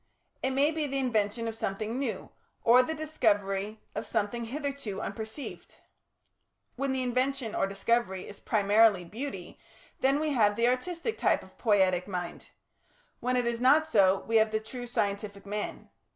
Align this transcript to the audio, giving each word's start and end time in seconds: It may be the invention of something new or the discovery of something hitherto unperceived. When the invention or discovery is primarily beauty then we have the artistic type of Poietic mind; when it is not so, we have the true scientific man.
It 0.41 0.49
may 0.49 0.71
be 0.71 0.87
the 0.87 0.97
invention 0.97 1.47
of 1.47 1.53
something 1.53 1.99
new 1.99 2.31
or 2.63 2.81
the 2.81 2.95
discovery 2.95 3.81
of 3.93 4.07
something 4.07 4.45
hitherto 4.45 4.99
unperceived. 4.99 5.75
When 6.75 6.91
the 6.91 7.03
invention 7.03 7.53
or 7.53 7.67
discovery 7.67 8.23
is 8.27 8.39
primarily 8.39 9.05
beauty 9.05 9.59
then 9.99 10.19
we 10.19 10.31
have 10.31 10.55
the 10.55 10.67
artistic 10.67 11.19
type 11.19 11.43
of 11.43 11.55
Poietic 11.59 12.07
mind; 12.07 12.49
when 13.19 13.37
it 13.37 13.45
is 13.45 13.61
not 13.61 13.85
so, 13.85 14.21
we 14.21 14.37
have 14.37 14.49
the 14.49 14.59
true 14.59 14.87
scientific 14.87 15.45
man. 15.45 15.91